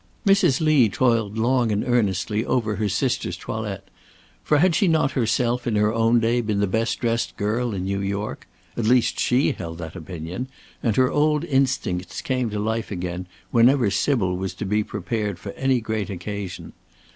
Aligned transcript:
Mrs. 0.25 0.59
Lee 0.61 0.89
toiled 0.89 1.37
long 1.37 1.71
and 1.71 1.83
earnestly 1.87 2.43
over 2.43 2.77
her 2.77 2.89
sister's 2.89 3.37
toilet, 3.37 3.87
for 4.43 4.57
had 4.57 4.75
not 4.89 5.11
she 5.11 5.13
herself 5.19 5.67
in 5.67 5.75
her 5.75 5.93
own 5.93 6.19
day 6.19 6.41
been 6.41 6.59
the 6.59 6.65
best 6.65 6.97
dressed 6.99 7.37
girl 7.37 7.71
in 7.75 7.83
New 7.83 8.01
York? 8.01 8.47
at 8.75 8.85
least, 8.85 9.19
she 9.19 9.51
held 9.51 9.77
that 9.77 9.95
opinion, 9.95 10.47
and 10.81 10.95
her 10.95 11.11
old 11.11 11.45
instincts 11.45 12.23
came 12.23 12.49
to 12.49 12.57
life 12.57 12.89
again 12.89 13.27
whenever 13.51 13.91
Sybil 13.91 14.35
was 14.35 14.55
to 14.55 14.65
be 14.65 14.83
prepared 14.83 15.37
for 15.37 15.51
any 15.51 15.79
great 15.79 16.09
occasion. 16.09 16.73